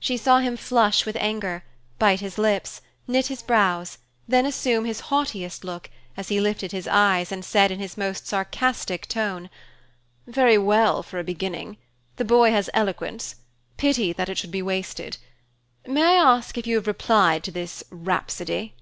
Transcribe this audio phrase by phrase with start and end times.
[0.00, 1.62] She saw him flush with anger,
[2.00, 6.72] bite his lips, and knit his brows, then assume his haughtiest look, as he lifted
[6.72, 9.48] his eyes and said in his most sarcastic tone,
[10.26, 11.76] "Very well for a beginning.
[12.16, 13.36] The boy has eloquence.
[13.76, 15.16] Pity that it should be wasted.
[15.86, 18.74] May I ask if you have replied to this rhapsody?"